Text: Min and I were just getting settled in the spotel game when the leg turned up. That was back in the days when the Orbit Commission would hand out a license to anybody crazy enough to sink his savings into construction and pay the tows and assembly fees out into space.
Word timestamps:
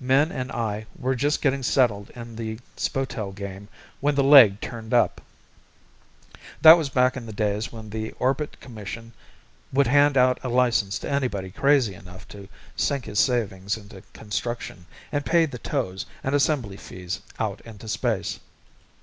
Min 0.00 0.32
and 0.32 0.50
I 0.50 0.86
were 0.98 1.14
just 1.14 1.42
getting 1.42 1.62
settled 1.62 2.08
in 2.16 2.36
the 2.36 2.58
spotel 2.74 3.32
game 3.32 3.68
when 4.00 4.14
the 4.14 4.24
leg 4.24 4.62
turned 4.62 4.94
up. 4.94 5.20
That 6.62 6.78
was 6.78 6.88
back 6.88 7.18
in 7.18 7.26
the 7.26 7.34
days 7.34 7.70
when 7.70 7.90
the 7.90 8.12
Orbit 8.12 8.58
Commission 8.60 9.12
would 9.74 9.86
hand 9.86 10.16
out 10.16 10.40
a 10.42 10.48
license 10.48 10.98
to 11.00 11.10
anybody 11.10 11.50
crazy 11.50 11.92
enough 11.92 12.26
to 12.28 12.48
sink 12.74 13.04
his 13.04 13.20
savings 13.20 13.76
into 13.76 14.00
construction 14.14 14.86
and 15.12 15.26
pay 15.26 15.44
the 15.44 15.58
tows 15.58 16.06
and 16.22 16.34
assembly 16.34 16.78
fees 16.78 17.20
out 17.38 17.60
into 17.66 17.86
space. 17.86 18.40